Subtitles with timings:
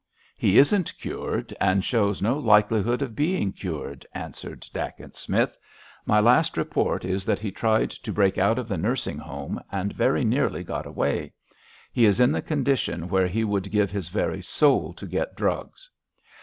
[0.35, 5.55] "He isn't cured, and shows no likelihood of being cured," answered Dacent Smith.
[6.07, 9.93] "My last report is that he tried to break out of the nursing home, and
[9.93, 11.33] very nearly got away.
[11.93, 15.87] He is in the condition where he would give his very soul to get drugs.